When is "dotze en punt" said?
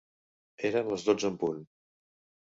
1.09-1.59